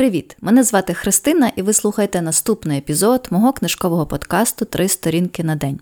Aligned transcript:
Привіт! 0.00 0.36
Мене 0.40 0.62
звати 0.64 0.94
Христина, 0.94 1.52
і 1.56 1.62
ви 1.62 1.72
слухаєте 1.72 2.22
наступний 2.22 2.78
епізод 2.78 3.28
мого 3.30 3.52
книжкового 3.52 4.06
подкасту 4.06 4.64
Три 4.64 4.88
сторінки 4.88 5.44
на 5.44 5.56
день. 5.56 5.80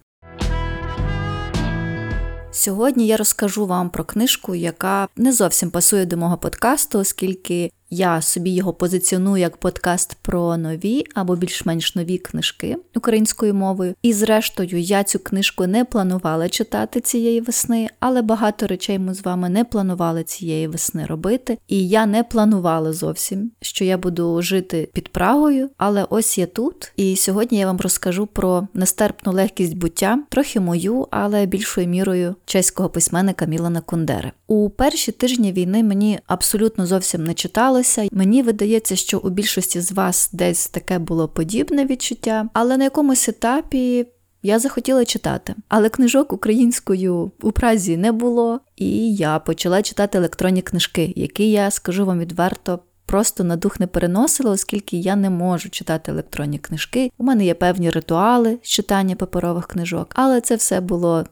Сьогодні 2.50 3.06
я 3.06 3.16
розкажу 3.16 3.66
вам 3.66 3.90
про 3.90 4.04
книжку, 4.04 4.54
яка 4.54 5.08
не 5.16 5.32
зовсім 5.32 5.70
пасує 5.70 6.06
до 6.06 6.16
мого 6.16 6.38
подкасту, 6.38 6.98
оскільки 6.98 7.70
я 7.90 8.22
собі 8.22 8.50
його 8.50 8.72
позиціоную 8.72 9.36
як 9.36 9.56
подкаст 9.56 10.16
про 10.22 10.56
нові 10.56 11.04
або 11.14 11.36
більш-менш 11.36 11.94
нові 11.94 12.18
книжки 12.18 12.76
українською 12.96 13.54
мовою. 13.54 13.94
І, 14.02 14.12
зрештою, 14.12 14.78
я 14.78 15.04
цю 15.04 15.18
книжку 15.18 15.66
не 15.66 15.84
планувала 15.84 16.48
читати 16.48 17.00
цієї 17.00 17.40
весни, 17.40 17.88
але 18.00 18.22
багато 18.22 18.66
речей 18.66 18.98
ми 18.98 19.14
з 19.14 19.24
вами 19.24 19.48
не 19.48 19.64
планували 19.64 20.24
цієї 20.24 20.68
весни 20.68 21.06
робити. 21.06 21.58
І 21.68 21.88
я 21.88 22.06
не 22.06 22.24
планувала 22.24 22.92
зовсім, 22.92 23.50
що 23.60 23.84
я 23.84 23.98
буду 23.98 24.42
жити 24.42 24.90
під 24.92 25.08
Прагою. 25.08 25.70
Але 25.76 26.06
ось 26.10 26.38
я 26.38 26.46
тут. 26.46 26.92
І 26.96 27.16
сьогодні 27.16 27.58
я 27.58 27.66
вам 27.66 27.80
розкажу 27.80 28.26
про 28.26 28.68
нестерпну 28.74 29.32
легкість 29.32 29.76
буття, 29.76 30.18
трохи 30.28 30.60
мою, 30.60 31.06
але 31.10 31.46
більшою 31.46 31.88
мірою 31.88 32.34
чеського 32.44 32.88
письменника 32.88 33.46
Мілана 33.46 33.80
Кундери. 33.80 34.32
У 34.46 34.70
перші 34.70 35.12
тижні 35.12 35.52
війни 35.52 35.82
мені 35.82 36.20
абсолютно 36.26 36.86
зовсім 36.86 37.24
не 37.24 37.34
читалося. 37.82 38.08
Мені 38.12 38.42
видається, 38.42 38.96
що 38.96 39.18
у 39.18 39.30
більшості 39.30 39.80
з 39.80 39.92
вас 39.92 40.30
десь 40.32 40.68
таке 40.68 40.98
було 40.98 41.28
подібне 41.28 41.86
відчуття, 41.86 42.48
але 42.52 42.76
на 42.76 42.84
якомусь 42.84 43.28
етапі. 43.28 44.06
Я 44.42 44.58
захотіла 44.58 45.04
читати, 45.04 45.54
але 45.68 45.88
книжок 45.88 46.32
українською 46.32 47.32
у 47.42 47.52
Празі 47.52 47.96
не 47.96 48.12
було, 48.12 48.60
і 48.76 49.14
я 49.14 49.38
почала 49.38 49.82
читати 49.82 50.18
електронні 50.18 50.62
книжки, 50.62 51.12
які 51.16 51.50
я 51.50 51.70
скажу 51.70 52.06
вам 52.06 52.18
відверто 52.18 52.78
просто 53.08 53.44
на 53.44 53.56
дух 53.56 53.80
не 53.80 53.86
переносила, 53.86 54.50
оскільки 54.50 54.96
я 54.96 55.16
не 55.16 55.30
можу 55.30 55.70
читати 55.70 56.12
електронні 56.12 56.58
книжки. 56.58 57.10
У 57.18 57.24
мене 57.24 57.44
є 57.44 57.54
певні 57.54 57.90
ритуали 57.90 58.58
з 58.62 58.68
читання 58.68 59.16
паперових 59.16 59.66
книжок, 59.66 60.12
але 60.14 60.40
це 60.40 60.56
все 60.56 60.80
було 60.80 61.24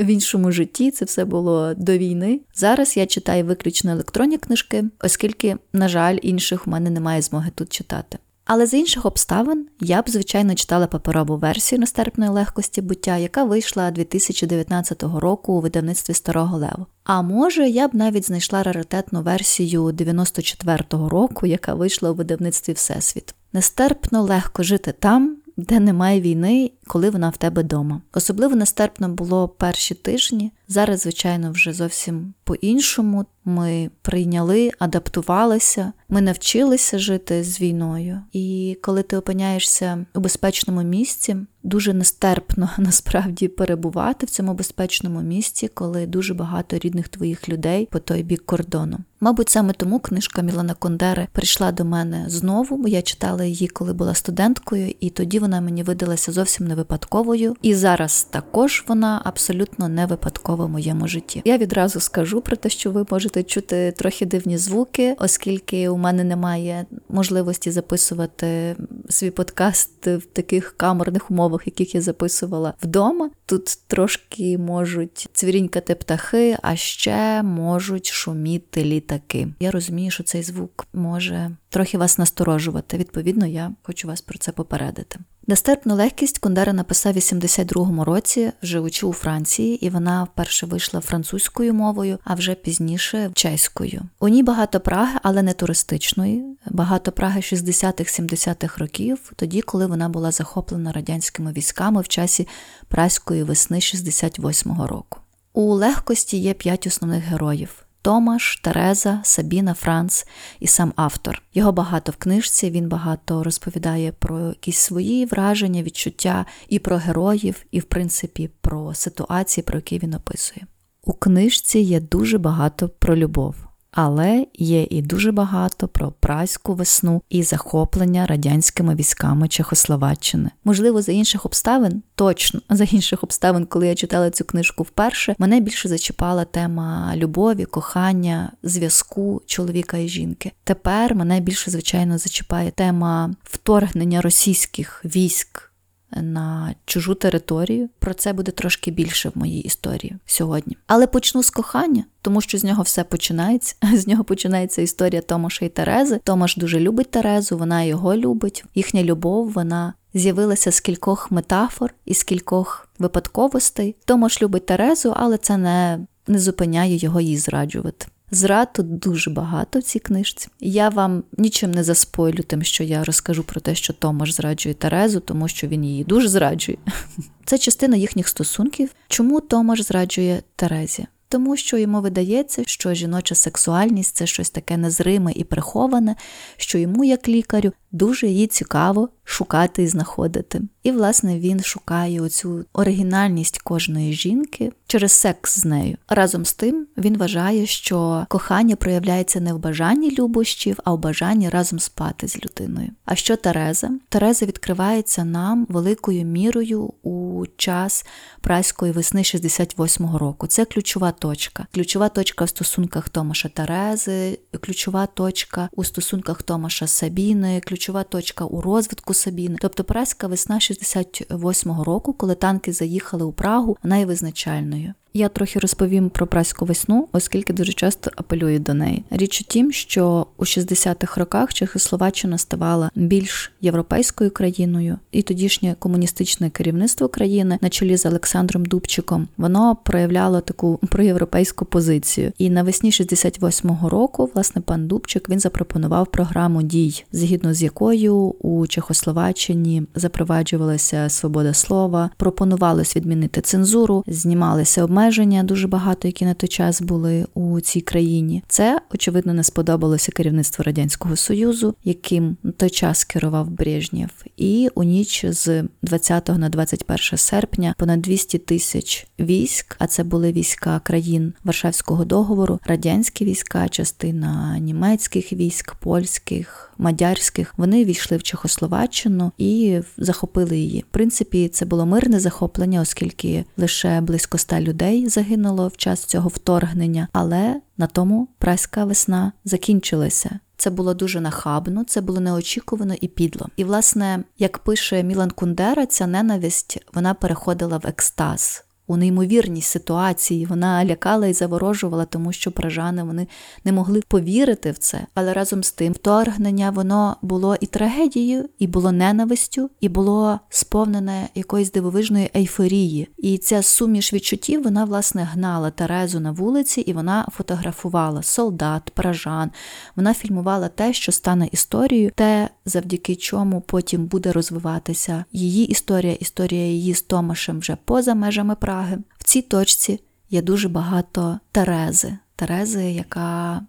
в 0.00 0.06
іншому 0.06 0.52
житті, 0.52 0.90
це 0.90 1.04
все 1.04 1.24
було 1.24 1.74
до 1.74 1.98
війни. 1.98 2.40
Зараз 2.54 2.96
я 2.96 3.06
читаю 3.06 3.44
виключно 3.44 3.90
електронні 3.92 4.38
книжки, 4.38 4.84
оскільки, 5.00 5.56
на 5.72 5.88
жаль, 5.88 6.18
інших 6.22 6.66
у 6.66 6.70
мене 6.70 6.90
немає 6.90 7.22
змоги 7.22 7.50
тут 7.54 7.72
читати. 7.72 8.18
Але 8.46 8.66
з 8.66 8.74
інших 8.74 9.06
обставин 9.06 9.66
я 9.80 10.02
б, 10.02 10.08
звичайно, 10.08 10.54
читала 10.54 10.86
паперову 10.86 11.36
версію 11.36 11.78
нестерпної 11.78 12.30
легкості 12.30 12.80
буття, 12.80 13.16
яка 13.16 13.44
вийшла 13.44 13.90
2019 13.90 15.02
року 15.02 15.52
у 15.52 15.60
видавництві 15.60 16.14
Старого 16.14 16.58
Леву. 16.58 16.86
А 17.04 17.22
може, 17.22 17.68
я 17.68 17.88
б 17.88 17.94
навіть 17.94 18.26
знайшла 18.26 18.62
раритетну 18.62 19.22
версію 19.22 19.84
94-го 19.84 21.08
року, 21.08 21.46
яка 21.46 21.74
вийшла 21.74 22.10
у 22.10 22.14
видавництві 22.14 22.72
Всесвіт. 22.72 23.34
Нестерпно 23.52 24.22
легко 24.22 24.62
жити 24.62 24.94
там, 24.98 25.36
де 25.56 25.80
немає 25.80 26.20
війни, 26.20 26.70
коли 26.86 27.10
вона 27.10 27.28
в 27.28 27.36
тебе 27.36 27.62
вдома. 27.62 28.00
Особливо 28.14 28.56
нестерпно 28.56 29.08
було 29.08 29.48
перші 29.48 29.94
тижні. 29.94 30.52
Зараз, 30.68 31.00
звичайно, 31.00 31.52
вже 31.52 31.72
зовсім 31.72 32.34
по-іншому. 32.44 33.26
Ми 33.48 33.90
прийняли, 34.02 34.70
адаптувалися, 34.78 35.92
ми 36.08 36.20
навчилися 36.20 36.98
жити 36.98 37.44
з 37.44 37.60
війною. 37.60 38.22
І 38.32 38.78
коли 38.82 39.02
ти 39.02 39.16
опиняєшся 39.16 40.06
у 40.14 40.20
безпечному 40.20 40.82
місці, 40.82 41.36
дуже 41.62 41.94
нестерпно 41.94 42.70
насправді 42.78 43.48
перебувати 43.48 44.26
в 44.26 44.30
цьому 44.30 44.54
безпечному 44.54 45.20
місці, 45.20 45.68
коли 45.68 46.06
дуже 46.06 46.34
багато 46.34 46.78
рідних 46.78 47.08
твоїх 47.08 47.48
людей 47.48 47.88
по 47.92 47.98
той 47.98 48.22
бік 48.22 48.46
кордону. 48.46 48.98
Мабуть, 49.20 49.48
саме 49.48 49.72
тому 49.72 50.00
книжка 50.00 50.42
Мілана 50.42 50.74
Кондери 50.74 51.28
прийшла 51.32 51.72
до 51.72 51.84
мене 51.84 52.24
знову, 52.28 52.76
бо 52.76 52.88
я 52.88 53.02
читала 53.02 53.44
її, 53.44 53.68
коли 53.68 53.92
була 53.92 54.14
студенткою, 54.14 54.94
і 55.00 55.10
тоді 55.10 55.38
вона 55.38 55.60
мені 55.60 55.82
видалася 55.82 56.32
зовсім 56.32 56.66
не 56.66 56.74
випадковою. 56.74 57.56
І 57.62 57.74
зараз 57.74 58.24
також 58.30 58.84
вона 58.88 59.22
абсолютно 59.24 59.88
не 59.88 60.06
випадкова 60.06 60.55
в 60.64 60.68
моєму 60.68 61.08
житті. 61.08 61.42
Я 61.44 61.58
відразу 61.58 62.00
скажу 62.00 62.40
про 62.40 62.56
те, 62.56 62.68
що 62.68 62.90
ви 62.90 63.06
можете 63.10 63.42
чути 63.42 63.92
трохи 63.96 64.26
дивні 64.26 64.58
звуки, 64.58 65.16
оскільки 65.18 65.88
у 65.88 65.96
мене 65.96 66.24
немає 66.24 66.86
можливості 67.08 67.70
записувати 67.70 68.76
свій 69.08 69.30
подкаст 69.30 70.06
в 70.06 70.22
таких 70.32 70.76
камерних 70.76 71.30
умовах, 71.30 71.66
яких 71.66 71.94
я 71.94 72.00
записувала 72.00 72.74
вдома. 72.82 73.30
Тут 73.46 73.78
трошки 73.86 74.58
можуть 74.58 75.28
цвірінькати 75.32 75.94
птахи, 75.94 76.56
а 76.62 76.76
ще 76.76 77.42
можуть 77.42 78.06
шуміти 78.06 78.84
літаки. 78.84 79.48
Я 79.60 79.70
розумію, 79.70 80.10
що 80.10 80.22
цей 80.22 80.42
звук 80.42 80.86
може 80.92 81.50
трохи 81.68 81.98
вас 81.98 82.18
насторожувати. 82.18 82.96
Відповідно, 82.96 83.46
я 83.46 83.72
хочу 83.82 84.08
вас 84.08 84.20
про 84.20 84.38
це 84.38 84.52
попередити. 84.52 85.18
Нестерпну 85.48 85.94
легкість 85.94 86.38
Кундера 86.38 86.72
написав 86.72 87.12
у 87.14 87.18
82-му 87.18 88.04
році, 88.04 88.52
живучи 88.62 89.06
у 89.06 89.12
Франції, 89.12 89.86
і 89.86 89.90
вона 89.90 90.24
вперше 90.24 90.66
вийшла 90.66 91.00
французькою 91.00 91.74
мовою, 91.74 92.18
а 92.24 92.34
вже 92.34 92.54
пізніше 92.54 93.30
чеською. 93.34 94.02
У 94.20 94.28
ній 94.28 94.42
багато 94.42 94.80
Праги, 94.80 95.18
але 95.22 95.42
не 95.42 95.52
туристичної, 95.52 96.44
багато 96.70 97.12
Праги 97.12 97.40
60-х-70-х 97.40 98.78
років, 98.78 99.32
тоді, 99.36 99.62
коли 99.62 99.86
вона 99.86 100.08
була 100.08 100.30
захоплена 100.30 100.92
радянськими 100.92 101.52
військами 101.52 102.00
в 102.00 102.08
часі 102.08 102.48
праської 102.88 103.42
весни 103.42 103.78
68-го 103.78 104.86
року. 104.86 105.20
У 105.52 105.72
легкості 105.74 106.38
є 106.38 106.54
п'ять 106.54 106.86
основних 106.86 107.24
героїв. 107.24 107.85
Томаш, 108.06 108.56
Тереза, 108.56 109.20
Сабіна, 109.24 109.74
Франц 109.74 110.26
і 110.60 110.66
сам 110.66 110.92
автор. 110.96 111.42
Його 111.54 111.72
багато 111.72 112.12
в 112.12 112.16
книжці, 112.16 112.70
він 112.70 112.88
багато 112.88 113.44
розповідає 113.44 114.12
про 114.12 114.48
якісь 114.48 114.78
свої 114.78 115.26
враження, 115.26 115.82
відчуття 115.82 116.46
і 116.68 116.78
про 116.78 116.96
героїв, 116.96 117.64
і, 117.70 117.80
в 117.80 117.84
принципі, 117.84 118.50
про 118.60 118.94
ситуації, 118.94 119.64
про 119.64 119.78
які 119.78 119.98
він 119.98 120.14
описує. 120.14 120.66
У 121.02 121.12
книжці 121.12 121.78
є 121.78 122.00
дуже 122.00 122.38
багато 122.38 122.88
про 122.88 123.16
любов. 123.16 123.56
Але 123.98 124.46
є 124.54 124.86
і 124.90 125.02
дуже 125.02 125.32
багато 125.32 125.88
про 125.88 126.12
праську 126.12 126.74
весну 126.74 127.22
і 127.30 127.42
захоплення 127.42 128.26
радянськими 128.26 128.94
військами 128.94 129.48
Чехословаччини. 129.48 130.50
Можливо, 130.64 131.02
за 131.02 131.12
інших 131.12 131.46
обставин, 131.46 132.02
точно 132.14 132.60
за 132.70 132.84
інших 132.84 133.24
обставин, 133.24 133.66
коли 133.66 133.88
я 133.88 133.94
читала 133.94 134.30
цю 134.30 134.44
книжку 134.44 134.82
вперше, 134.82 135.34
мене 135.38 135.60
більше 135.60 135.88
зачіпала 135.88 136.44
тема 136.44 137.12
любові, 137.16 137.64
кохання, 137.64 138.52
зв'язку 138.62 139.42
чоловіка 139.46 139.96
і 139.96 140.08
жінки. 140.08 140.52
Тепер 140.64 141.14
мене 141.14 141.40
більше 141.40 141.70
звичайно 141.70 142.18
зачіпає 142.18 142.70
тема 142.70 143.34
вторгнення 143.44 144.20
російських 144.20 145.02
військ 145.04 145.65
на 146.10 146.74
чужу 146.84 147.14
територію. 147.14 147.88
Про 147.98 148.14
це 148.14 148.32
буде 148.32 148.52
трошки 148.52 148.90
більше 148.90 149.28
в 149.28 149.38
моїй 149.38 149.60
історії 149.60 150.16
сьогодні. 150.26 150.76
Але 150.86 151.06
почну 151.06 151.42
з 151.42 151.50
кохання, 151.50 152.04
тому 152.22 152.40
що 152.40 152.58
з 152.58 152.64
нього 152.64 152.82
все 152.82 153.04
починається. 153.04 153.76
З 153.94 154.06
нього 154.06 154.24
починається 154.24 154.82
історія 154.82 155.20
Томаша 155.20 155.64
і 155.64 155.68
Терези. 155.68 156.20
Томаш 156.24 156.56
дуже 156.56 156.80
любить 156.80 157.10
Терезу, 157.10 157.58
вона 157.58 157.82
його 157.82 158.16
любить. 158.16 158.64
Їхня 158.74 159.02
любов, 159.02 159.52
вона. 159.52 159.94
З'явилася 160.14 160.72
з 160.72 160.80
кількох 160.80 161.30
метафор 161.30 161.94
і 162.04 162.14
з 162.14 162.24
кількох 162.24 162.88
випадковостей. 162.98 163.96
Томаш 164.04 164.42
любить 164.42 164.66
Терезу, 164.66 165.12
але 165.16 165.38
це 165.38 165.56
не 165.56 166.06
не 166.26 166.38
зупиняє 166.38 166.96
його 166.96 167.20
її 167.20 167.36
зраджувати. 167.36 168.06
Зрад 168.30 168.72
тут 168.72 168.98
дуже 168.98 169.30
багато 169.30 169.78
в 169.78 169.82
цій 169.82 169.98
книжці. 169.98 170.48
Я 170.60 170.88
вам 170.88 171.24
нічим 171.38 171.70
не 171.70 171.84
заспойлю, 171.84 172.42
тим, 172.42 172.62
що 172.62 172.84
я 172.84 173.04
розкажу 173.04 173.42
про 173.42 173.60
те, 173.60 173.74
що 173.74 173.92
Томаш 173.92 174.34
зраджує 174.34 174.74
Терезу, 174.74 175.20
тому 175.20 175.48
що 175.48 175.66
він 175.66 175.84
її 175.84 176.04
дуже 176.04 176.28
зраджує. 176.28 176.78
Це 177.44 177.58
частина 177.58 177.96
їхніх 177.96 178.28
стосунків. 178.28 178.90
Чому 179.08 179.40
Томаш 179.40 179.82
зраджує 179.82 180.42
Терезі? 180.56 181.06
Тому 181.28 181.56
що 181.56 181.76
йому 181.76 182.00
видається, 182.00 182.62
що 182.66 182.94
жіноча 182.94 183.34
сексуальність 183.34 184.16
це 184.16 184.26
щось 184.26 184.50
таке 184.50 184.76
незриме 184.76 185.32
і 185.32 185.44
приховане, 185.44 186.16
що 186.56 186.78
йому, 186.78 187.04
як 187.04 187.28
лікарю, 187.28 187.72
дуже 187.96 188.26
її 188.26 188.46
цікаво 188.46 189.08
шукати 189.24 189.82
і 189.82 189.88
знаходити. 189.88 190.62
І, 190.82 190.90
власне, 190.90 191.38
він 191.38 191.60
шукає 191.60 192.20
оцю 192.20 192.64
оригінальність 192.72 193.58
кожної 193.58 194.12
жінки 194.12 194.72
через 194.86 195.12
секс 195.12 195.58
з 195.58 195.64
нею. 195.64 195.96
Разом 196.08 196.44
з 196.44 196.54
тим 196.54 196.86
він 196.96 197.18
вважає, 197.18 197.66
що 197.66 198.26
кохання 198.28 198.76
проявляється 198.76 199.40
не 199.40 199.52
в 199.52 199.58
бажанні 199.58 200.10
любощів, 200.10 200.78
а 200.84 200.92
в 200.92 200.98
бажанні 200.98 201.48
разом 201.48 201.78
спати 201.78 202.28
з 202.28 202.36
людиною. 202.44 202.88
А 203.04 203.14
що 203.14 203.36
Тереза? 203.36 203.90
Тереза 204.08 204.46
відкривається 204.46 205.24
нам 205.24 205.66
великою 205.68 206.24
мірою 206.24 206.92
у 207.02 207.44
час 207.56 208.06
праської 208.40 208.92
весни 208.92 209.22
68-го 209.22 210.18
року. 210.18 210.46
Це 210.46 210.64
ключова 210.64 211.12
точка. 211.12 211.66
Ключова 211.74 212.08
точка 212.08 212.44
в 212.44 212.48
стосунках 212.48 213.08
Томаша 213.08 213.48
Терези, 213.48 214.38
ключова 214.60 215.06
точка 215.06 215.68
у 215.72 215.84
стосунках 215.84 216.42
Томаша 216.42 216.86
Сабіни, 216.86 217.60
ключова 217.60 217.85
точка 218.04 218.44
у 218.44 218.60
розвитку 218.60 219.14
Сабіни. 219.14 219.56
Тобто 219.60 219.84
праська 219.84 220.26
весна 220.26 220.56
68-го 220.56 221.84
року, 221.84 222.12
коли 222.12 222.34
танки 222.34 222.72
заїхали 222.72 223.24
у 223.24 223.32
Прагу, 223.32 223.76
вона 223.82 223.96
є 223.96 224.06
визначальною. 224.06 224.94
Я 225.16 225.28
трохи 225.28 225.58
розповім 225.58 226.10
про 226.10 226.26
праську 226.26 226.64
весну, 226.64 227.08
оскільки 227.12 227.52
дуже 227.52 227.72
часто 227.72 228.10
апелюю 228.16 228.58
до 228.58 228.74
неї. 228.74 229.04
Річ 229.10 229.40
у 229.40 229.44
тім, 229.44 229.72
що 229.72 230.26
у 230.36 230.44
60-х 230.44 231.20
роках 231.20 231.54
Чехословаччина 231.54 232.38
ставала 232.38 232.90
більш 232.94 233.52
європейською 233.60 234.30
країною, 234.30 234.98
і 235.12 235.22
тодішнє 235.22 235.76
комуністичне 235.78 236.50
керівництво 236.50 237.08
країни 237.08 237.58
на 237.60 237.68
чолі 237.68 237.96
з 237.96 238.06
Олександром 238.06 238.64
Дубчиком 238.64 239.28
воно 239.36 239.76
проявляло 239.84 240.40
таку 240.40 240.76
проєвропейську 240.76 241.64
позицію. 241.64 242.32
І 242.38 242.50
навесні 242.50 242.90
68-го 242.90 243.88
року, 243.88 244.30
власне, 244.34 244.62
пан 244.62 244.86
Дубчик 244.86 245.28
він 245.28 245.40
запропонував 245.40 246.06
програму 246.06 246.62
дій, 246.62 247.04
згідно 247.12 247.54
з 247.54 247.62
якою 247.62 248.14
у 248.16 248.66
Чехословаччині 248.66 249.82
запроваджувалася 249.94 251.08
свобода 251.08 251.54
слова, 251.54 252.10
пропонувалось 252.16 252.96
відмінити 252.96 253.40
цензуру, 253.40 254.04
знімалися 254.06 254.84
обмеження 254.84 255.05
дуже 255.44 255.68
багато, 255.68 256.08
які 256.08 256.24
на 256.24 256.34
той 256.34 256.48
час 256.48 256.82
були 256.82 257.26
у 257.34 257.60
цій 257.60 257.80
країні. 257.80 258.42
Це 258.48 258.80
очевидно 258.94 259.34
не 259.34 259.44
сподобалося 259.44 260.12
керівництву 260.12 260.62
радянського 260.62 261.16
союзу, 261.16 261.74
яким 261.84 262.36
на 262.42 262.52
той 262.52 262.70
час 262.70 263.04
керував 263.04 263.50
Брежнєв. 263.50 264.10
І 264.36 264.68
у 264.74 264.82
ніч 264.82 265.24
з 265.28 265.64
20 265.82 266.28
на 266.28 266.48
21 266.48 267.18
серпня 267.18 267.74
понад 267.78 268.02
200 268.02 268.38
тисяч 268.38 269.06
військ, 269.20 269.76
а 269.78 269.86
це 269.86 270.04
були 270.04 270.32
війська 270.32 270.80
країн 270.84 271.32
Варшавського 271.44 272.04
договору, 272.04 272.60
радянські 272.64 273.24
війська, 273.24 273.68
частина 273.68 274.58
німецьких 274.58 275.32
військ, 275.32 275.74
польських, 275.74 276.72
мадярських. 276.78 277.54
Вони 277.56 277.84
війшли 277.84 278.16
в 278.16 278.22
Чехословаччину 278.22 279.32
і 279.38 279.80
захопили 279.98 280.58
її. 280.58 280.80
В 280.80 280.92
принципі, 280.92 281.48
це 281.48 281.64
було 281.64 281.86
мирне 281.86 282.20
захоплення, 282.20 282.80
оскільки 282.80 283.44
лише 283.56 284.00
близько 284.00 284.36
ста 284.36 284.60
людей 284.60 284.95
загинуло 285.08 285.68
в 285.68 285.76
час 285.76 286.04
цього 286.04 286.28
вторгнення, 286.28 287.08
але 287.12 287.60
на 287.76 287.86
тому 287.86 288.28
праська 288.38 288.84
весна 288.84 289.32
закінчилася. 289.44 290.40
Це 290.56 290.70
було 290.70 290.94
дуже 290.94 291.20
нахабно, 291.20 291.84
це 291.84 292.00
було 292.00 292.20
неочікувано 292.20 292.94
і 293.00 293.08
підло. 293.08 293.48
І, 293.56 293.64
власне, 293.64 294.24
як 294.38 294.58
пише 294.58 295.02
Мілан 295.02 295.30
Кундера, 295.30 295.86
ця 295.86 296.06
ненависть 296.06 296.78
вона 296.94 297.14
переходила 297.14 297.78
в 297.78 297.86
екстаз 297.86 298.65
у 298.86 298.96
неймовірній 298.96 299.62
ситуації. 299.62 300.46
Вона 300.46 300.84
лякала 300.84 301.26
і 301.26 301.32
заворожувала, 301.32 302.04
тому 302.04 302.32
що 302.32 302.52
пражани 302.52 303.02
вони 303.02 303.26
не 303.64 303.72
могли 303.72 304.02
повірити 304.08 304.70
в 304.70 304.78
це. 304.78 305.06
Але 305.14 305.32
разом 305.32 305.62
з 305.62 305.72
тим 305.72 305.92
вторгнення 305.92 306.70
воно 306.70 307.16
було 307.22 307.56
і 307.60 307.66
трагедією, 307.66 308.48
і 308.58 308.66
було 308.66 308.92
ненавистю, 308.92 309.70
і 309.80 309.88
було 309.88 310.40
сповнене 310.48 311.28
якоїсь 311.34 311.72
дивовижної 311.72 312.30
ейфорії. 312.36 313.08
І 313.18 313.38
ця 313.38 313.62
суміш 313.62 314.12
відчуттів 314.12 314.62
вона 314.62 314.84
власне 314.84 315.22
гнала 315.32 315.70
Терезу 315.70 316.20
на 316.20 316.30
вулиці, 316.30 316.80
і 316.80 316.92
вона 316.92 317.28
фотографувала 317.32 318.22
солдат, 318.22 318.90
пражан. 318.94 319.50
Вона 319.96 320.14
фільмувала 320.14 320.68
те, 320.68 320.92
що 320.92 321.12
стане 321.12 321.48
історією, 321.52 322.10
те, 322.14 322.48
завдяки 322.64 323.16
чому 323.16 323.60
потім 323.60 324.06
буде 324.06 324.32
розвиватися 324.32 325.24
її 325.32 325.66
історія, 325.66 326.12
історія 326.12 326.66
її 326.66 326.94
з 326.94 327.02
Томашем 327.02 327.58
вже 327.58 327.76
поза 327.84 328.14
межами 328.14 328.54
права. 328.54 328.75
Праги. 328.76 328.98
В 329.18 329.24
цій 329.24 329.42
точці 329.42 330.00
є 330.30 330.42
дуже 330.42 330.68
багато 330.68 331.40
Терези, 331.52 332.18
Терези, 332.36 332.84
яка 332.92 333.62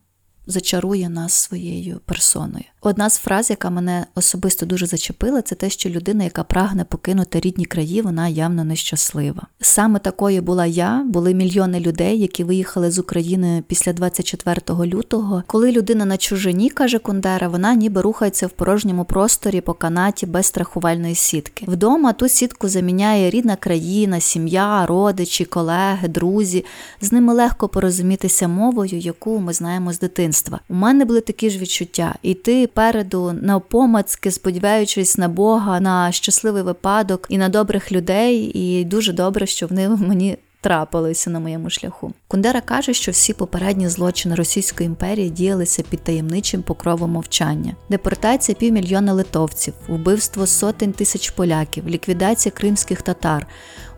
зачарує 0.45 1.09
нас 1.09 1.33
своєю 1.33 1.99
персоною. 2.05 2.65
Одна 2.87 3.09
з 3.09 3.17
фраз, 3.17 3.49
яка 3.49 3.69
мене 3.69 4.05
особисто 4.15 4.65
дуже 4.65 4.85
зачепила, 4.85 5.41
це 5.41 5.55
те, 5.55 5.69
що 5.69 5.89
людина, 5.89 6.23
яка 6.23 6.43
прагне 6.43 6.83
покинути 6.83 7.39
рідні 7.39 7.65
краї, 7.65 8.01
вона 8.01 8.27
явно 8.27 8.63
нещаслива. 8.63 9.47
Саме 9.61 9.99
такою 9.99 10.41
була 10.41 10.65
я, 10.65 11.05
були 11.07 11.33
мільйони 11.33 11.79
людей, 11.79 12.19
які 12.19 12.43
виїхали 12.43 12.91
з 12.91 12.99
України 12.99 13.63
після 13.67 13.93
24 13.93 14.61
лютого. 14.69 15.43
Коли 15.47 15.71
людина 15.71 16.05
на 16.05 16.17
чужині, 16.17 16.69
каже 16.69 16.99
Кундера, 16.99 17.47
вона 17.47 17.75
ніби 17.75 18.01
рухається 18.01 18.47
в 18.47 18.49
порожньому 18.49 19.05
просторі 19.05 19.61
по 19.61 19.73
канаті 19.73 20.25
без 20.25 20.45
страхувальної 20.45 21.15
сітки. 21.15 21.65
Вдома 21.67 22.13
ту 22.13 22.27
сітку 22.27 22.69
заміняє 22.69 23.29
рідна 23.29 23.55
країна, 23.55 24.19
сім'я, 24.19 24.85
родичі, 24.85 25.45
колеги, 25.45 26.07
друзі. 26.07 26.65
З 27.01 27.11
ними 27.11 27.33
легко 27.33 27.67
порозумітися 27.67 28.47
мовою, 28.47 28.97
яку 28.97 29.39
ми 29.39 29.53
знаємо 29.53 29.93
з 29.93 29.99
дитинства. 29.99 30.59
У 30.69 30.73
мене 30.73 31.05
були 31.05 31.21
такі 31.21 31.49
ж 31.49 31.59
відчуття, 31.59 32.15
і 32.21 32.33
ти 32.33 32.67
переду 32.77 33.33
навпомацьки, 33.41 34.31
сподіваючись 34.31 35.17
на 35.17 35.27
Бога, 35.27 35.79
на 35.79 36.11
щасливий 36.11 36.63
випадок 36.63 37.25
і 37.29 37.37
на 37.37 37.49
добрих 37.49 37.91
людей, 37.91 38.51
і 38.53 38.85
дуже 38.85 39.13
добре, 39.13 39.45
що 39.45 39.67
вони 39.67 39.89
мені. 39.89 40.37
Трапилися 40.61 41.29
на 41.29 41.39
моєму 41.39 41.69
шляху. 41.69 42.13
Кундера 42.27 42.61
каже, 42.61 42.93
що 42.93 43.11
всі 43.11 43.33
попередні 43.33 43.89
злочини 43.89 44.35
Російської 44.35 44.87
імперії 44.87 45.29
діялися 45.29 45.83
під 45.89 46.03
таємничим 46.03 46.61
покровом 46.61 47.11
мовчання: 47.11 47.75
депортація 47.89 48.55
півмільйона 48.55 49.13
литовців, 49.13 49.73
вбивство 49.87 50.47
сотень 50.47 50.93
тисяч 50.93 51.29
поляків, 51.29 51.87
ліквідація 51.87 52.53
кримських 52.55 53.01
татар, 53.01 53.47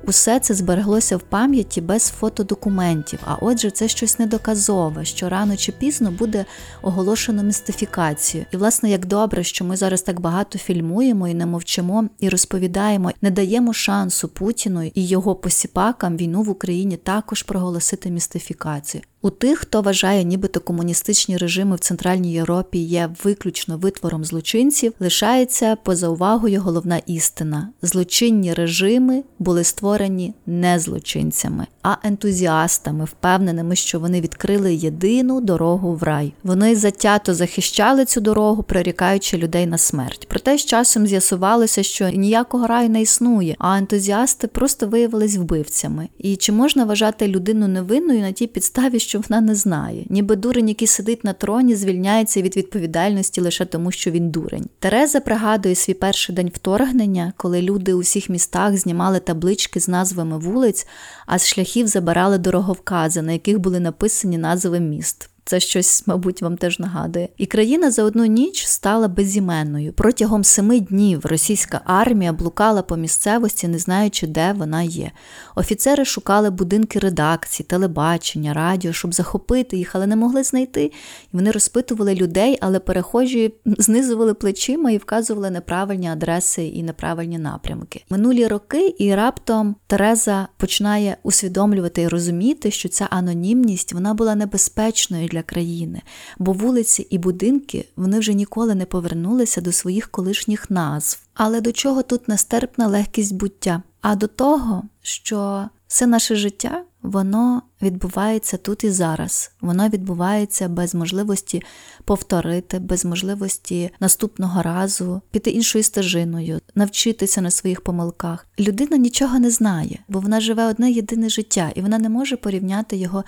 Усе 0.09 0.39
це 0.39 0.53
збереглося 0.53 1.17
в 1.17 1.21
пам'яті 1.21 1.81
без 1.81 2.07
фотодокументів, 2.09 3.19
а 3.25 3.35
отже, 3.35 3.71
це 3.71 3.87
щось 3.87 4.19
недоказове, 4.19 5.05
що 5.05 5.29
рано 5.29 5.57
чи 5.57 5.71
пізно 5.71 6.11
буде 6.11 6.45
оголошено 6.81 7.43
містифікацію. 7.43 8.45
І, 8.51 8.57
власне, 8.57 8.89
як 8.89 9.05
добре, 9.05 9.43
що 9.43 9.65
ми 9.65 9.77
зараз 9.77 10.01
так 10.01 10.19
багато 10.19 10.59
фільмуємо 10.59 11.27
і 11.27 11.33
не 11.33 11.45
мовчимо, 11.45 12.09
і 12.19 12.29
розповідаємо, 12.29 13.11
не 13.21 13.31
даємо 13.31 13.73
шансу 13.73 14.27
Путіну 14.27 14.83
і 14.83 15.07
його 15.07 15.35
посіпакам 15.35 16.17
війну 16.17 16.41
в 16.41 16.49
Україні 16.49 16.97
також 16.97 17.43
проголосити 17.43 18.11
містифікацію. 18.11 19.03
У 19.21 19.29
тих, 19.29 19.59
хто 19.59 19.81
вважає, 19.81 20.23
нібито 20.23 20.59
комуністичні 20.59 21.37
режими 21.37 21.75
в 21.75 21.79
Центральній 21.79 22.33
Європі 22.33 22.79
є 22.79 23.09
виключно 23.23 23.77
витвором 23.77 24.25
злочинців, 24.25 24.93
лишається 24.99 25.75
поза 25.75 26.07
увагою 26.07 26.61
головна 26.61 27.01
істина: 27.05 27.69
злочинні 27.81 28.53
режими 28.53 29.23
були 29.39 29.63
створені 29.63 30.33
не 30.45 30.79
злочинцями, 30.79 31.67
а 31.83 31.95
ентузіастами, 32.03 33.05
впевненими, 33.05 33.75
що 33.75 33.99
вони 33.99 34.21
відкрили 34.21 34.75
єдину 34.75 35.41
дорогу 35.41 35.93
в 35.95 36.03
рай. 36.03 36.33
Вони 36.43 36.75
затято 36.75 37.33
захищали 37.33 38.05
цю 38.05 38.21
дорогу, 38.21 38.63
прирікаючи 38.63 39.37
людей 39.37 39.65
на 39.65 39.77
смерть. 39.77 40.27
Проте 40.29 40.57
з 40.57 40.65
часом 40.65 41.07
з'ясувалося, 41.07 41.83
що 41.83 42.09
ніякого 42.09 42.67
раю 42.67 42.89
не 42.89 43.01
існує, 43.01 43.55
а 43.59 43.77
ентузіасти 43.77 44.47
просто 44.47 44.87
виявились 44.87 45.37
вбивцями. 45.37 46.09
І 46.17 46.35
чи 46.35 46.51
можна 46.51 46.85
вважати 46.85 47.27
людину 47.27 47.67
невинною 47.67 48.21
на 48.21 48.31
тій 48.31 48.47
підставі, 48.47 48.99
що 49.09 49.21
вона 49.29 49.41
не 49.41 49.55
знає, 49.55 50.05
ніби 50.09 50.35
дурень, 50.35 50.69
який 50.69 50.87
сидить 50.87 51.23
на 51.23 51.33
троні, 51.33 51.75
звільняється 51.75 52.41
від 52.41 52.57
відповідальності 52.57 53.41
лише 53.41 53.65
тому, 53.65 53.91
що 53.91 54.11
він 54.11 54.29
дурень. 54.29 54.69
Тереза 54.79 55.19
пригадує 55.19 55.75
свій 55.75 55.93
перший 55.93 56.35
день 56.35 56.51
вторгнення, 56.53 57.33
коли 57.37 57.61
люди 57.61 57.93
у 57.93 57.99
всіх 57.99 58.29
містах 58.29 58.77
знімали 58.77 59.19
таблички 59.19 59.79
з 59.79 59.87
назвами 59.87 60.37
вулиць, 60.37 60.87
а 61.25 61.39
з 61.39 61.47
шляхів 61.47 61.87
забирали 61.87 62.37
дороговкази, 62.37 63.21
на 63.21 63.31
яких 63.31 63.59
були 63.59 63.79
написані 63.79 64.37
назви 64.37 64.79
міст. 64.79 65.29
Це 65.49 65.59
щось, 65.59 66.03
мабуть, 66.07 66.41
вам 66.41 66.57
теж 66.57 66.79
нагадує. 66.79 67.29
І 67.37 67.45
країна 67.45 67.91
за 67.91 68.03
одну 68.03 68.25
ніч 68.25 68.65
стала 68.65 69.07
безіменною. 69.07 69.93
Протягом 69.93 70.43
семи 70.43 70.79
днів 70.79 71.25
російська 71.25 71.81
армія 71.85 72.33
блукала 72.33 72.81
по 72.81 72.97
місцевості, 72.97 73.67
не 73.67 73.79
знаючи, 73.79 74.27
де 74.27 74.53
вона 74.53 74.81
є. 74.81 75.11
Офіцери 75.55 76.05
шукали 76.05 76.49
будинки 76.49 76.99
редакції, 76.99 77.67
телебачення, 77.69 78.53
радіо, 78.53 78.93
щоб 78.93 79.13
захопити 79.13 79.77
їх, 79.77 79.95
але 79.95 80.07
не 80.07 80.15
могли 80.15 80.43
знайти. 80.43 80.83
І 80.83 80.91
вони 81.33 81.51
розпитували 81.51 82.15
людей, 82.15 82.57
але 82.61 82.79
перехожі 82.79 83.53
знизували 83.65 84.33
плечима 84.33 84.91
і 84.91 84.97
вказували 84.97 85.49
неправильні 85.49 86.09
адреси 86.09 86.67
і 86.67 86.83
неправильні 86.83 87.37
напрямки. 87.37 88.03
Минулі 88.09 88.47
роки 88.47 88.95
і 88.99 89.15
раптом 89.15 89.75
Тереза 89.87 90.47
починає 90.57 91.17
усвідомлювати 91.23 92.01
і 92.01 92.07
розуміти, 92.07 92.71
що 92.71 92.89
ця 92.89 93.07
анонімність 93.09 93.93
вона 93.93 94.13
була 94.13 94.35
небезпечною 94.35 95.27
для 95.27 95.38
для 95.39 95.43
країни, 95.43 96.01
бо 96.39 96.53
вулиці 96.53 97.07
і 97.09 97.17
будинки 97.17 97.85
вони 97.95 98.19
вже 98.19 98.33
ніколи 98.33 98.75
не 98.75 98.85
повернулися 98.85 99.61
до 99.61 99.71
своїх 99.71 100.07
колишніх 100.11 100.69
назв. 100.69 101.19
Але 101.33 101.61
до 101.61 101.71
чого 101.71 102.03
тут 102.03 102.27
нестерпна 102.27 102.87
легкість 102.87 103.35
буття? 103.35 103.83
А 104.01 104.15
до 104.15 104.27
того, 104.27 104.83
що 105.01 105.69
все 105.87 106.07
наше 106.07 106.35
життя 106.35 106.83
воно 107.01 107.61
відбувається 107.81 108.57
тут 108.57 108.83
і 108.83 108.89
зараз. 108.89 109.51
Воно 109.61 109.89
відбувається 109.89 110.67
без 110.67 110.95
можливості 110.95 111.63
повторити, 112.05 112.79
без 112.79 113.05
можливості 113.05 113.91
наступного 113.99 114.61
разу 114.61 115.21
піти 115.31 115.49
іншою 115.49 115.83
стежиною, 115.83 116.61
навчитися 116.75 117.41
на 117.41 117.51
своїх 117.51 117.81
помилках. 117.81 118.47
Людина 118.59 118.97
нічого 118.97 119.39
не 119.39 119.51
знає, 119.51 119.99
бо 120.07 120.19
вона 120.19 120.39
живе 120.39 120.65
одне 120.65 120.91
єдине 120.91 121.29
життя, 121.29 121.71
і 121.75 121.81
вона 121.81 121.99
не 121.99 122.09
може 122.09 122.37
порівняти 122.37 122.97
його 122.97 123.23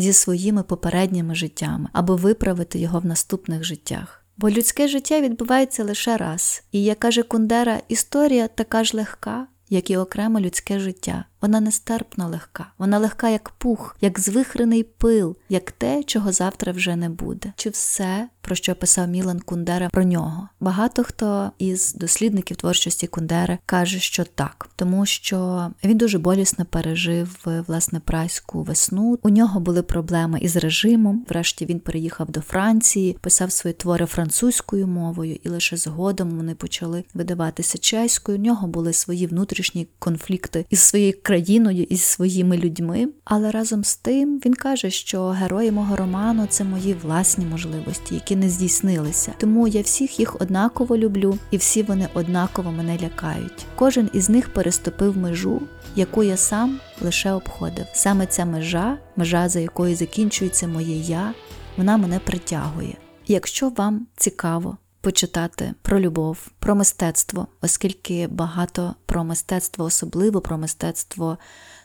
зі 0.00 0.12
своїми 0.12 0.62
попередніми 0.62 1.34
життями, 1.34 1.88
аби 1.92 2.16
виправити 2.16 2.78
його 2.78 2.98
в 3.00 3.06
наступних 3.06 3.64
життях. 3.64 4.24
Бо 4.36 4.50
людське 4.50 4.88
життя 4.88 5.20
відбувається 5.20 5.84
лише 5.84 6.16
раз, 6.16 6.62
і 6.72 6.82
як 6.82 6.98
каже 6.98 7.22
Кундера, 7.22 7.80
історія 7.88 8.48
така 8.48 8.84
ж 8.84 8.96
легка, 8.96 9.46
як 9.68 9.90
і 9.90 9.96
окреме 9.96 10.40
людське 10.40 10.78
життя. 10.78 11.24
Вона 11.40 11.60
нестерпно 11.60 12.28
легка, 12.28 12.66
вона 12.78 12.98
легка, 12.98 13.28
як 13.28 13.50
пух, 13.50 13.96
як 14.00 14.20
звихрений 14.20 14.82
пил, 14.82 15.36
як 15.48 15.72
те, 15.72 16.02
чого 16.02 16.32
завтра 16.32 16.72
вже 16.72 16.96
не 16.96 17.08
буде. 17.08 17.52
Чи 17.56 17.70
все, 17.70 18.28
про 18.40 18.54
що 18.54 18.74
писав 18.74 19.08
Мілан 19.08 19.40
Кундера 19.40 19.88
про 19.88 20.02
нього? 20.02 20.48
Багато 20.60 21.04
хто 21.04 21.50
із 21.58 21.94
дослідників 21.94 22.56
творчості 22.56 23.06
Кундери 23.06 23.58
каже, 23.66 23.98
що 23.98 24.24
так, 24.24 24.68
тому 24.76 25.06
що 25.06 25.70
він 25.84 25.98
дуже 25.98 26.18
болісно 26.18 26.64
пережив 26.64 27.46
власне 27.66 28.00
прайську 28.00 28.62
весну. 28.62 29.18
У 29.22 29.28
нього 29.28 29.60
були 29.60 29.82
проблеми 29.82 30.38
із 30.42 30.56
режимом. 30.56 31.26
Врешті 31.28 31.66
він 31.66 31.80
переїхав 31.80 32.30
до 32.30 32.40
Франції, 32.40 33.16
писав 33.20 33.52
свої 33.52 33.74
твори 33.74 34.06
французькою 34.06 34.86
мовою, 34.86 35.38
і 35.42 35.48
лише 35.48 35.76
згодом 35.76 36.30
вони 36.30 36.54
почали 36.54 37.04
видаватися 37.14 37.78
чеською. 37.78 38.38
У 38.38 38.40
нього 38.40 38.66
були 38.66 38.92
свої 38.92 39.26
внутрішні 39.26 39.88
конфлікти 39.98 40.66
із 40.70 40.80
своєю 40.80 41.22
країною, 41.28 41.82
із 41.82 42.02
своїми 42.02 42.58
людьми. 42.58 43.08
Але 43.24 43.50
разом 43.50 43.84
з 43.84 43.96
тим 43.96 44.40
він 44.46 44.54
каже, 44.54 44.90
що 44.90 45.26
герої 45.26 45.70
мого 45.70 45.96
роману 45.96 46.46
це 46.48 46.64
мої 46.64 46.94
власні 47.02 47.46
можливості, 47.46 48.14
які 48.14 48.36
не 48.36 48.48
здійснилися. 48.48 49.34
Тому 49.38 49.68
я 49.68 49.82
всіх 49.82 50.18
їх 50.18 50.40
однаково 50.40 50.96
люблю, 50.96 51.38
і 51.50 51.56
всі 51.56 51.82
вони 51.82 52.08
однаково 52.14 52.72
мене 52.72 52.98
лякають. 53.02 53.66
Кожен 53.76 54.10
із 54.12 54.30
них 54.30 54.52
переступив 54.52 55.16
межу, 55.16 55.62
яку 55.96 56.22
я 56.22 56.36
сам 56.36 56.80
лише 57.00 57.32
обходив. 57.32 57.86
Саме 57.92 58.26
ця 58.26 58.44
межа, 58.44 58.98
межа 59.16 59.48
за 59.48 59.60
якою 59.60 59.96
закінчується 59.96 60.68
моє 60.68 60.96
я, 60.96 61.34
вона 61.76 61.96
мене 61.96 62.18
притягує. 62.18 62.96
Якщо 63.26 63.68
вам 63.68 64.06
цікаво 64.16 64.76
почитати 65.08 65.74
про 65.82 66.00
любов, 66.00 66.48
про 66.58 66.74
мистецтво, 66.74 67.46
оскільки 67.60 68.26
багато 68.26 68.94
про 69.06 69.24
мистецтво, 69.24 69.84
особливо 69.84 70.40
про 70.40 70.58
мистецтво 70.58 71.38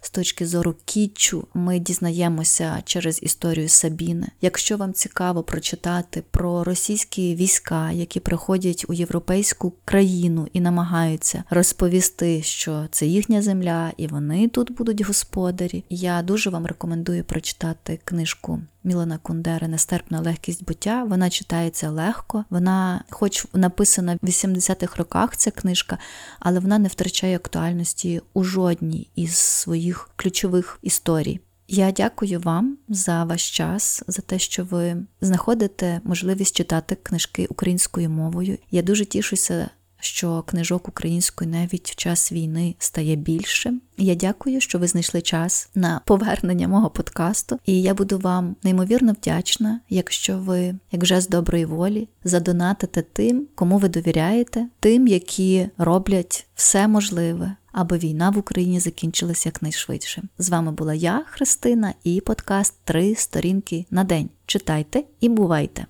з 0.06 0.10
точки 0.10 0.48
зору 0.48 0.76
кітчу, 0.86 1.48
ми 1.54 1.80
дізнаємося 1.80 2.82
через 2.86 3.24
історію 3.24 3.70
Сабіни. 3.70 4.28
Якщо 4.42 4.78
вам 4.78 4.94
цікаво 4.94 5.44
прочитати 5.44 6.24
про 6.32 6.64
російські 6.64 7.36
війська, 7.36 7.92
які 7.92 8.20
приходять 8.20 8.86
у 8.88 8.94
європейську 8.94 9.74
країну 9.86 10.48
і 10.54 10.62
намагаються 10.62 11.44
розповісти, 11.50 12.42
що 12.44 12.88
це 12.92 13.06
їхня 13.06 13.42
земля, 13.42 13.92
і 13.98 14.08
вони 14.08 14.48
тут 14.48 14.72
будуть 14.72 15.02
господарі, 15.02 15.84
я 15.90 16.22
дуже 16.22 16.50
вам 16.50 16.66
рекомендую 16.66 17.24
прочитати 17.24 18.00
книжку. 18.04 18.60
Мілана 18.84 19.18
Кундери 19.18 19.68
Нестерпна 19.68 20.22
легкість 20.22 20.64
буття. 20.64 21.04
Вона 21.04 21.30
читається 21.30 21.90
легко. 21.90 22.46
Вона, 22.50 23.04
хоч 23.10 23.46
написана 23.54 24.18
в 24.22 24.26
80-х 24.26 24.98
роках, 24.98 25.38
ця 25.38 25.52
книжка, 25.52 25.98
але 26.40 26.60
вона 26.60 26.80
не 26.80 26.88
втрачає 26.88 27.36
актуальності 27.36 28.22
у 28.34 28.44
жодній 28.44 29.08
із 29.16 29.36
своїх 29.36 29.93
ключових 30.16 30.80
історій. 30.82 31.40
Я 31.68 31.92
дякую 31.92 32.40
вам 32.40 32.78
за 32.90 33.24
ваш 33.24 33.52
час, 33.52 34.04
за 34.08 34.22
те, 34.22 34.40
що 34.40 34.64
ви 34.64 35.06
знаходите 35.22 36.02
можливість 36.04 36.56
читати 36.56 36.98
книжки 37.04 37.48
українською 37.50 38.10
мовою. 38.10 38.58
Я 38.72 38.82
дуже 38.82 39.06
тішуся 39.06 39.70
що 40.04 40.44
книжок 40.48 40.88
української 40.88 41.50
навіть 41.50 41.92
в 41.92 41.96
час 41.96 42.32
війни 42.32 42.76
стає 42.80 43.16
більше. 43.16 43.74
Я 43.98 44.16
дякую, 44.16 44.62
що 44.62 44.80
ви 44.80 44.88
знайшли 44.88 45.22
час 45.22 45.70
на 45.76 46.02
повернення 46.06 46.68
мого 46.68 46.90
подкасту, 46.90 47.60
і 47.66 47.82
я 47.82 47.94
буду 47.94 48.20
вам 48.20 48.56
неймовірно 48.64 49.14
вдячна, 49.14 49.80
якщо 49.90 50.38
ви, 50.38 50.76
як 50.92 51.04
вже 51.04 51.22
з 51.22 51.30
доброї 51.30 51.66
волі, 51.66 52.10
задонатите 52.24 53.02
тим, 53.02 53.48
кому 53.56 53.78
ви 53.78 53.90
довіряєте, 53.90 54.68
тим, 54.80 55.08
які 55.08 55.70
роблять 55.78 56.48
все 56.56 56.88
можливе. 56.88 57.56
Аби 57.74 57.98
війна 57.98 58.30
в 58.30 58.38
Україні 58.38 58.80
закінчилася 58.80 59.50
якнайшвидше. 59.50 60.24
З 60.38 60.50
вами 60.50 60.72
була 60.72 60.94
я, 60.94 61.24
Христина, 61.28 61.94
і 62.04 62.22
подкаст 62.22 62.74
Три 62.84 63.16
сторінки 63.16 63.86
на 63.92 64.04
день. 64.04 64.30
Читайте 64.46 65.04
і 65.20 65.30
бувайте! 65.30 65.86